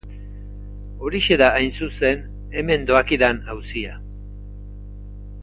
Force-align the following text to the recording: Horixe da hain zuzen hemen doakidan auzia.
Horixe 1.01 1.37
da 1.41 1.49
hain 1.57 1.69
zuzen 1.81 2.25
hemen 2.57 2.89
doakidan 2.93 3.45
auzia. 3.57 3.95